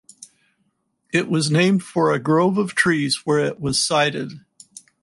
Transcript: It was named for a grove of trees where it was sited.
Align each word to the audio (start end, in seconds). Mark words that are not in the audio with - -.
It 1.13 1.29
was 1.29 1.51
named 1.51 1.83
for 1.83 2.11
a 2.11 2.17
grove 2.17 2.57
of 2.57 2.73
trees 2.73 3.17
where 3.23 3.37
it 3.37 3.59
was 3.59 3.79
sited. 3.79 4.31